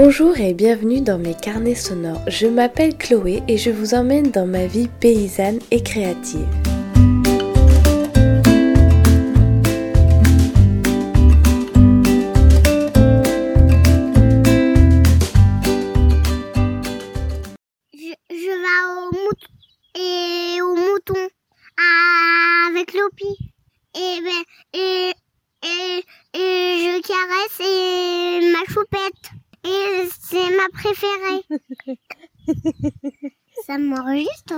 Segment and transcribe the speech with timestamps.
[0.00, 2.22] Bonjour et bienvenue dans mes carnets sonores.
[2.28, 6.46] Je m'appelle Chloé et je vous emmène dans ma vie paysanne et créative.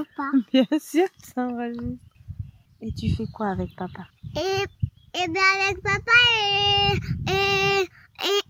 [0.52, 2.04] Bien sûr ça enregistre.
[2.82, 4.06] Et tu fais quoi avec papa?
[4.36, 4.64] Et,
[5.18, 6.94] et ben avec papa et,
[7.30, 7.82] et,
[8.24, 8.42] et,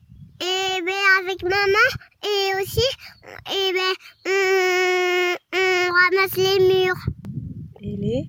[0.44, 1.88] et ben avec maman
[2.22, 2.88] et aussi
[3.50, 3.94] et ben
[4.26, 7.02] on, on ramasse les murs.
[7.82, 8.28] Et les?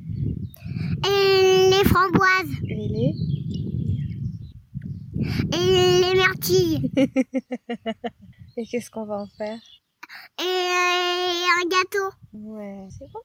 [1.04, 2.56] Et les framboises.
[2.64, 3.14] Et les?
[5.54, 6.92] Et les myrtilles.
[8.58, 9.60] Et qu'est-ce qu'on va en faire?
[10.40, 12.16] Et un gâteau.
[12.34, 13.20] Ouais, c'est bon.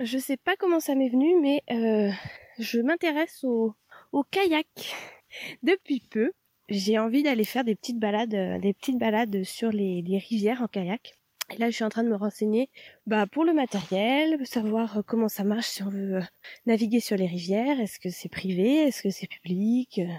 [0.00, 2.10] Je sais pas comment ça m'est venu, mais euh,
[2.58, 3.74] je m'intéresse au,
[4.12, 4.66] au kayak
[5.62, 6.32] depuis peu.
[6.68, 10.68] J'ai envie d'aller faire des petites balades, euh, des petites balades sur les rivières en
[10.68, 11.19] kayak.
[11.52, 12.70] Et là, je suis en train de me renseigner
[13.06, 16.22] bah, pour le matériel, savoir euh, comment ça marche si on veut euh,
[16.66, 17.80] naviguer sur les rivières.
[17.80, 18.82] Est-ce que c'est privé?
[18.82, 19.98] Est-ce que c'est public?
[19.98, 20.14] Euh,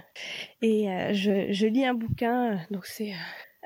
[0.60, 3.14] Et euh, je, je, lis un bouquin, donc c'est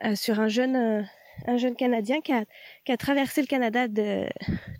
[0.04, 1.08] euh, sur un jeune,
[1.46, 2.44] un jeune Canadien qui a,
[2.84, 3.88] qui a traversé le Canada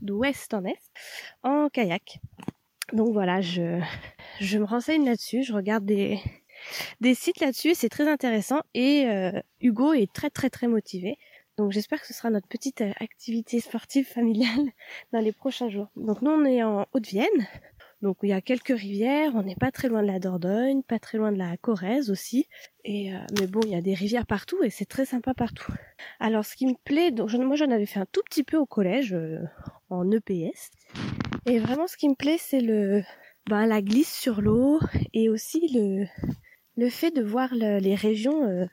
[0.00, 0.78] d'ouest en est
[1.42, 2.20] en kayak.
[2.92, 3.80] Donc voilà, je,
[4.38, 6.20] je me renseigne là-dessus, je regarde des,
[7.00, 9.06] des sites là-dessus, c'est très intéressant et
[9.60, 11.18] Hugo est très très très motivé.
[11.58, 14.70] Donc j'espère que ce sera notre petite euh, activité sportive familiale
[15.12, 15.88] dans les prochains jours.
[15.96, 17.46] Donc nous on est en Haute-Vienne,
[18.02, 20.98] donc il y a quelques rivières, on n'est pas très loin de la Dordogne, pas
[20.98, 22.46] très loin de la Corrèze aussi.
[22.84, 25.72] Et euh, mais bon, il y a des rivières partout et c'est très sympa partout.
[26.20, 28.58] Alors ce qui me plaît, donc je, moi j'en avais fait un tout petit peu
[28.58, 29.38] au collège euh,
[29.88, 30.70] en EPS.
[31.46, 33.02] Et vraiment ce qui me plaît c'est le
[33.48, 34.78] ben, la glisse sur l'eau
[35.14, 36.04] et aussi le
[36.76, 38.66] le fait de voir le, les régions euh,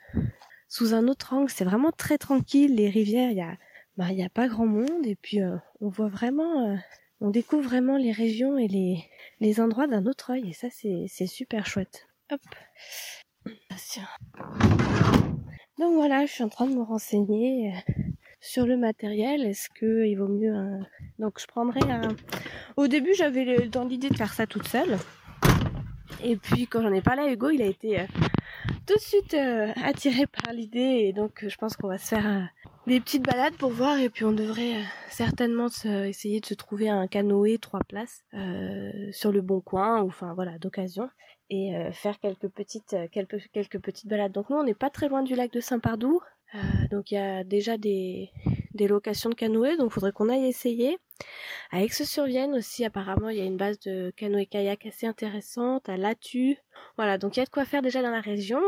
[0.74, 2.74] sous un autre angle, c'est vraiment très tranquille.
[2.74, 3.58] Les rivières, il y a,
[3.96, 6.76] bah, a pas grand monde et puis euh, on voit vraiment, euh,
[7.22, 9.06] on découvre vraiment les régions et les,
[9.40, 12.08] les endroits d'un autre œil et ça c'est, c'est super chouette.
[12.32, 12.42] Hop.
[15.78, 18.02] Donc voilà, je suis en train de me renseigner euh,
[18.42, 19.46] sur le matériel.
[19.46, 20.80] Est-ce que il vaut mieux un...
[21.20, 22.16] Donc je prendrais un.
[22.78, 24.98] Au début, j'avais dans l'idée de faire ça toute seule.
[26.24, 28.08] Et puis quand j'en ai parlé à Hugo, il a été
[28.86, 32.08] tout de suite euh, attiré par l'idée et donc euh, je pense qu'on va se
[32.08, 32.42] faire euh,
[32.88, 36.90] des petites balades pour voir et puis on devrait euh, certainement essayer de se trouver
[36.90, 38.26] un canoë trois places
[39.12, 41.10] sur le bon coin ou enfin voilà d'occasion
[41.50, 44.32] et faire quelques petites quelques quelques petites balades.
[44.32, 46.20] Donc nous on n'est pas très loin du lac de Saint-Pardoux.
[46.90, 48.32] donc il y a déjà des
[48.74, 50.98] des locations de canoë donc faudrait qu'on aille essayer.
[51.72, 56.58] À Aix-sur-Vienne aussi, apparemment, il y a une base de canoë-kayak assez intéressante, à Latu.
[56.98, 58.62] Voilà, donc il y a de quoi faire déjà dans la région,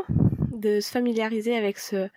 [0.51, 2.09] de se familiariser avec ce,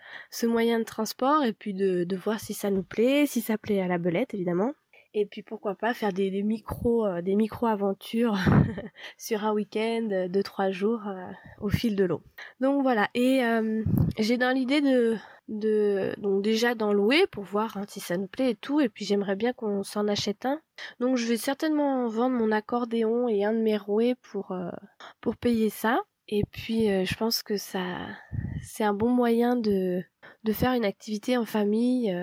[0.45, 3.87] moyen de transport et puis de, voir si ça nous plaît, si ça plaît à
[3.87, 4.73] la belette, évidemment.
[5.15, 8.37] Et puis pourquoi pas faire des, micro euh, des micro aventures
[9.17, 12.21] sur un week-end de trois jours euh, au fil de l'eau.
[12.59, 13.09] Donc voilà.
[13.15, 13.83] Et euh,
[14.19, 15.17] j'ai dans l'idée de
[15.49, 18.79] de donc déjà d'en louer pour voir hein, si ça nous plaît et tout.
[18.79, 20.61] Et puis j'aimerais bien qu'on s'en achète un.
[20.99, 24.71] Donc je vais certainement vendre mon accordéon et un de mes rouets pour euh,
[25.21, 25.99] pour payer ça.
[26.27, 27.97] Et puis euh, je pense que ça
[28.61, 30.01] c'est un bon moyen de
[30.43, 32.15] de faire une activité en famille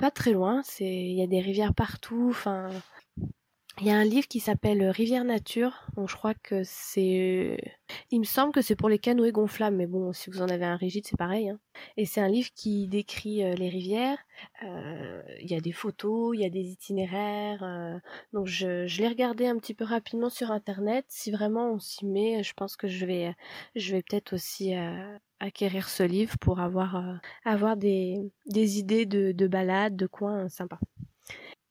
[0.00, 2.70] pas très loin, c'est il y a des rivières partout, enfin
[3.80, 7.58] il y a un livre qui s'appelle Rivière Nature, donc je crois que c'est
[8.10, 10.64] il me semble que c'est pour les canoës gonflables mais bon si vous en avez
[10.64, 11.58] un rigide c'est pareil hein.
[11.96, 14.18] Et c'est un livre qui décrit euh, les rivières,
[14.64, 17.98] euh, il y a des photos, il y a des itinéraires euh,
[18.32, 22.42] donc je l'ai regardé un petit peu rapidement sur internet, si vraiment on s'y met,
[22.42, 23.34] je pense que je vais
[23.76, 24.74] je vais peut-être aussi
[25.40, 30.48] acquérir ce livre pour avoir euh, avoir des, des idées de, de balades, de coins
[30.48, 30.78] sympas.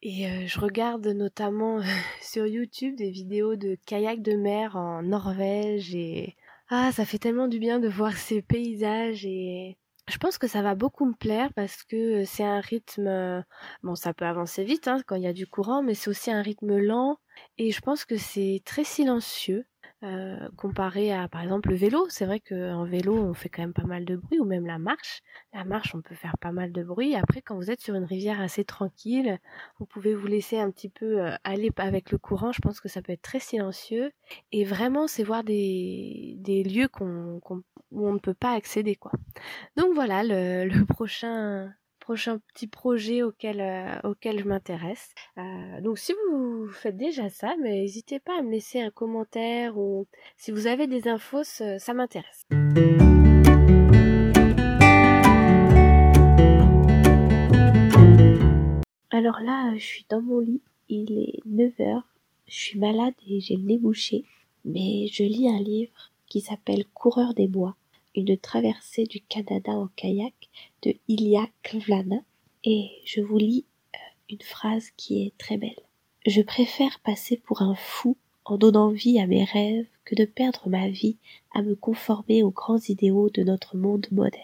[0.02, 1.82] Et je regarde notamment
[2.22, 6.36] sur YouTube des vidéos de kayak de mer en Norvège et
[6.70, 10.62] ah ça fait tellement du bien de voir ces paysages et je pense que ça
[10.62, 13.44] va beaucoup me plaire parce que c'est un rythme
[13.84, 16.32] bon ça peut avancer vite hein, quand il y a du courant mais c'est aussi
[16.32, 17.18] un rythme lent
[17.58, 19.66] et je pense que c'est très silencieux
[20.02, 22.06] euh, comparé à par exemple le vélo.
[22.10, 24.78] C'est vrai qu'en vélo on fait quand même pas mal de bruit ou même la
[24.80, 25.22] marche.
[25.54, 27.16] La marche on peut faire pas mal de bruit.
[27.16, 29.40] Après quand vous êtes sur une rivière assez tranquille,
[29.78, 32.52] vous pouvez vous laisser un petit peu euh, aller avec le courant.
[32.54, 34.12] Je pense que ça peut être très silencieux
[34.54, 37.42] et vraiment c'est voir des, lieux qu'on,
[37.92, 39.12] où on ne peut pas accéder quoi.
[39.76, 41.74] Donc voilà le, le prochain
[42.10, 45.14] prochain petit projet auquel, euh, auquel je m'intéresse.
[45.38, 50.08] Euh, donc si vous faites déjà ça, n'hésitez pas à me laisser un commentaire ou
[50.36, 52.48] si vous avez des infos, ça m'intéresse.
[59.12, 62.02] Alors là, je suis dans mon lit, il est 9h,
[62.48, 64.26] je suis malade et j'ai le nez bouché,
[64.66, 67.76] mais je lis un livre qui s'appelle Coureur des bois
[68.16, 70.34] une traversée du Canada en kayak
[70.84, 72.22] de Ilya Kvlana
[72.64, 73.66] et je vous lis
[73.96, 73.98] euh,
[74.30, 75.80] une phrase qui est très belle.
[76.26, 80.70] Je préfère passer pour un fou en donnant vie à mes rêves que de perdre
[80.70, 81.18] ma vie
[81.54, 84.44] à me conformer aux grands idéaux de notre monde moderne.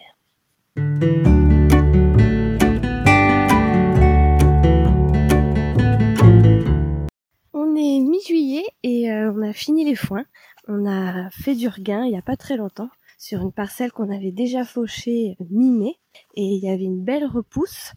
[7.53, 10.25] On est mi-juillet et euh, on a fini les foins.
[10.67, 12.89] On a fait du regain il n'y a pas très longtemps
[13.25, 15.95] sur une parcelle qu'on avait déjà fauchée mi-mai
[16.35, 17.93] et il y avait une belle repousse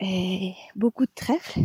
[0.00, 1.60] et beaucoup de trèfle.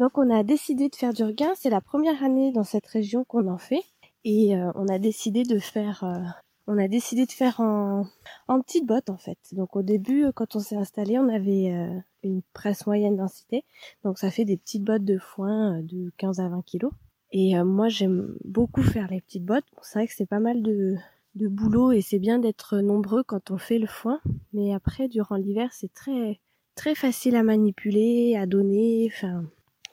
[0.00, 1.52] Donc on a décidé de faire du regain.
[1.54, 3.84] C'est la première année dans cette région qu'on en fait
[4.24, 6.18] et euh, on a décidé de faire euh,
[6.66, 8.04] on a décidé de faire en,
[8.48, 9.38] en petites bottes en fait.
[9.52, 13.64] Donc au début, quand on s'est installé, on avait euh, une presse moyenne densité.
[14.02, 16.92] Donc ça fait des petites bottes de foin de 15 à 20 kilos.
[17.30, 19.64] Et moi j'aime beaucoup faire les petites bottes.
[19.82, 20.96] c'est vrai que c'est pas mal de,
[21.34, 24.20] de boulot et c'est bien d'être nombreux quand on fait le foin.
[24.52, 26.40] Mais après, durant l'hiver, c'est très
[26.74, 29.44] très facile à manipuler, à donner, enfin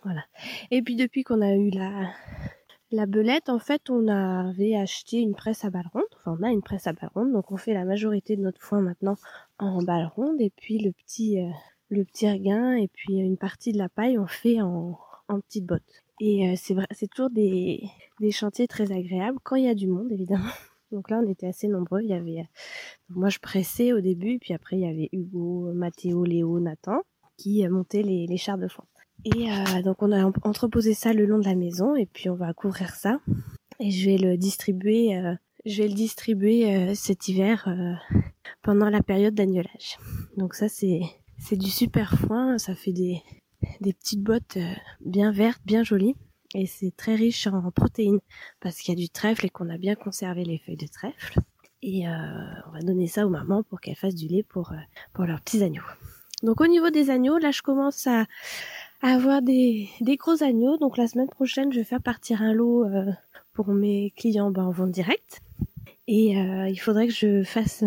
[0.04, 0.24] voilà.
[0.72, 2.10] Et puis depuis qu'on a eu la
[2.92, 6.04] la belette, en fait, on avait acheté une presse à balles rondes.
[6.18, 8.62] Enfin, on a une presse à balles rondes, donc on fait la majorité de notre
[8.62, 9.18] foin maintenant
[9.60, 10.40] en balles rondes.
[10.40, 11.50] Et puis le petit euh,
[11.90, 14.98] le petit regain et puis une partie de la paille, on fait en
[15.28, 16.04] en petites bottes.
[16.22, 17.84] Et euh, c'est vrai, c'est toujours des
[18.22, 20.46] des chantiers très agréables quand il y a du monde, évidemment.
[20.92, 22.02] Donc là, on était assez nombreux.
[22.02, 22.44] Il y avait, euh,
[23.10, 27.02] moi, je pressais au début, puis après, il y avait Hugo, Mathéo, Léo, Nathan,
[27.38, 28.86] qui euh, montaient les, les chars de foin.
[29.26, 32.36] Et euh, donc, on a entreposé ça le long de la maison, et puis on
[32.36, 33.20] va couvrir ça.
[33.80, 35.20] Et je vais le distribuer,
[35.66, 37.70] je vais le distribuer cet hiver
[38.64, 40.00] pendant la période d'agnolage.
[40.36, 41.02] Donc ça, c'est
[41.38, 42.58] c'est du super foin.
[42.58, 43.22] Ça fait des
[43.82, 44.58] des petites bottes
[45.02, 46.16] bien vertes, bien jolies
[46.58, 48.20] et c'est très riche en protéines
[48.60, 51.40] parce qu'il y a du trèfle et qu'on a bien conservé les feuilles de trèfle.
[51.84, 52.12] Et euh,
[52.68, 54.78] on va donner ça aux mamans pour qu'elles fassent du lait pour, euh,
[55.14, 55.84] pour leurs petits agneaux.
[56.42, 58.26] Donc au niveau des agneaux, là je commence à,
[59.04, 60.78] avoir des, des gros agneaux.
[60.78, 63.12] Donc la semaine prochaine, je vais faire partir un lot euh,
[63.54, 65.42] pour mes clients ben, en vente directe.
[66.10, 67.84] Et il faudrait que je fasse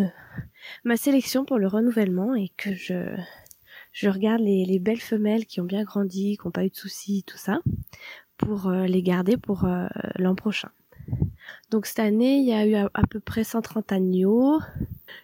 [0.84, 3.16] ma sélection pour le renouvellement et que je,
[3.92, 6.76] je regarde les, les, belles femelles qui ont bien grandi, qui n'ont pas eu de
[6.76, 7.60] soucis, tout ça,
[8.40, 10.70] pour euh, les garder pour euh, l'an prochain.
[11.70, 14.60] Donc cette année, il y a eu à, peu près 130 agneaux.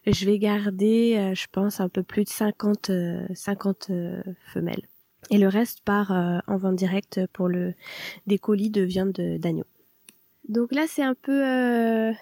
[0.07, 2.91] Je vais garder, euh, je pense, un peu plus de 50,
[3.35, 3.91] 50
[4.53, 4.83] femelles.
[5.31, 7.75] Et le reste part en vente directe pour le
[8.27, 9.65] des colis de viande d'agneau.
[10.49, 12.13] Donc là, c'est un peu,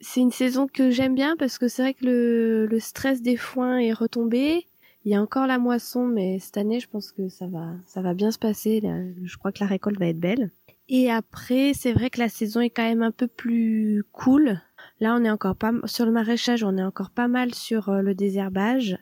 [0.00, 3.36] c'est une saison que j'aime bien parce que c'est vrai que le, le stress des
[3.36, 4.66] foins est retombé.
[5.04, 8.02] Il y a encore la moisson, mais cette année, je pense que ça va, ça
[8.02, 8.82] va bien se passer.
[9.22, 10.50] Je crois que la récolte va être belle.
[10.88, 14.60] Et après, c'est vrai que la saison est quand même un peu plus cool.
[14.98, 18.02] Là, on est encore pas sur le maraîchage, on est encore pas mal sur euh,
[18.02, 18.98] le désherbage,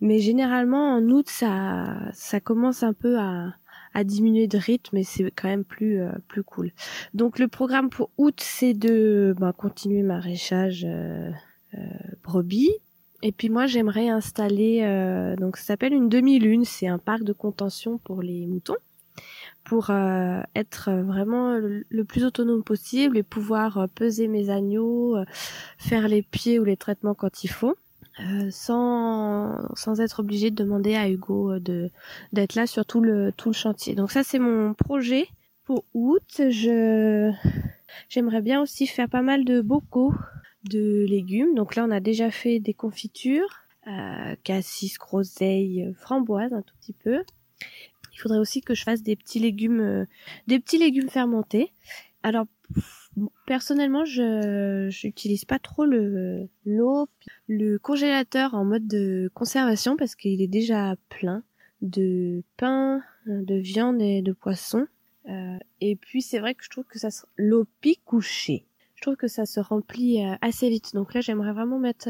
[0.00, 3.54] mais généralement en août, ça, ça commence un peu à,
[3.96, 6.70] à diminuer de rythme, mais c'est quand même plus euh, plus cool.
[7.14, 11.30] Donc le programme pour août, c'est de ben, continuer maraîchage euh,
[11.72, 11.78] euh,
[12.22, 12.72] brebis,
[13.26, 17.32] et puis moi j'aimerais installer euh, donc ça s'appelle une demi-lune, c'est un parc de
[17.32, 18.76] contention pour les moutons
[19.64, 25.16] pour euh, être vraiment le, plus autonome possible et pouvoir euh, peser mes agneaux,
[25.76, 27.74] faire les pieds ou les traitements quand il faut.
[28.50, 31.90] sans sans être obligé de demander à Hugo de
[32.32, 33.96] d'être là sur tout le tout le chantier.
[33.96, 35.26] Donc ça c'est mon projet
[35.64, 36.30] pour août.
[36.38, 37.32] Je
[38.08, 40.14] j'aimerais bien aussi faire pas mal de bocaux
[40.68, 41.54] de légumes.
[41.54, 46.92] Donc là, on a déjà fait des confitures, euh, cassis, groseille, framboise, un tout petit
[46.92, 47.22] peu.
[48.12, 50.04] Il faudrait aussi que je fasse des petits légumes, euh,
[50.46, 51.72] des petits légumes fermentés.
[52.22, 52.46] Alors
[53.46, 57.08] personnellement, je j'utilise pas trop le l'eau,
[57.46, 61.42] le congélateur en mode de conservation parce qu'il est déjà plein
[61.82, 64.86] de pain, de viande et de poisson.
[65.28, 67.66] Euh, et puis c'est vrai que je trouve que ça l'eau
[68.04, 68.64] couchée
[68.96, 70.94] je trouve que ça se remplit assez vite.
[70.94, 72.08] Donc là, j'aimerais vraiment mettre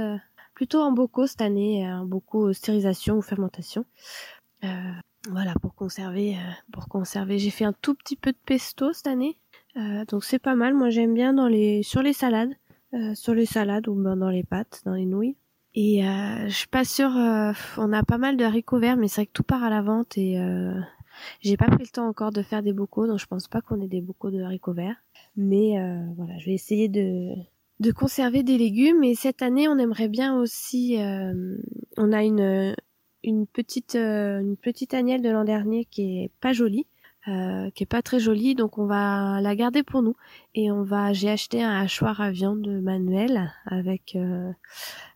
[0.55, 3.85] plutôt en bocaux cette année, en bocaux stérilisation ou fermentation.
[5.29, 6.37] voilà, pour conserver,
[6.73, 7.39] pour conserver.
[7.39, 9.37] J'ai fait un tout petit peu de pesto cette année,
[10.09, 10.75] donc c'est pas mal.
[10.75, 12.55] Moi, j'aime bien dans les sur les salades,
[13.15, 15.37] sur les salades ou ben, dans les pâtes, dans les nouilles.
[15.77, 17.15] Et euh, je suis pas sûre.
[17.15, 19.69] Euh, on a pas mal de haricots verts, mais c'est vrai que tout part à
[19.69, 20.81] la vente et euh,
[21.43, 23.81] j'ai pas pris le temps encore de faire des bocaux, donc je pense pas qu'on
[23.83, 24.97] ait des bocaux de haricots verts.
[25.37, 27.35] Mais euh, voilà, je vais essayer de
[27.81, 29.05] de conserver des légumes.
[29.05, 30.97] Et cette année, on aimerait bien aussi.
[31.97, 32.75] on a une
[33.23, 36.87] une petite une petite agnelle de l'an dernier qui est pas jolie.
[37.29, 40.15] Euh, qui est pas très jolie, donc on va la garder pour nous.
[40.55, 44.53] Et on va, j'ai acheté un hachoir à viande manuel avec euh,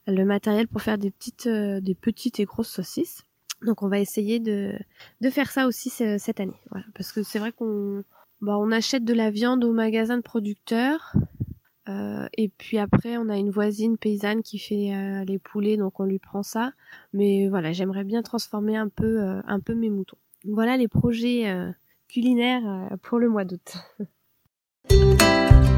[0.08, 3.22] le matériel pour faire des petites, euh, des petites et grosses saucisses.
[3.62, 4.72] Donc on va essayer de,
[5.20, 6.60] de faire ça aussi cette année,
[6.94, 8.02] parce que c'est vrai qu'on,
[8.40, 11.14] bah, on achète de la viande au magasin de producteurs.
[12.37, 16.18] et puis après, on a une voisine paysanne qui fait les poulets, donc on lui
[16.18, 16.73] prend ça.
[17.12, 20.18] Mais voilà, j'aimerais bien transformer un peu, un peu mes moutons.
[20.44, 21.75] Voilà les projets
[22.11, 23.76] culinaire euh, pour le mois d'août.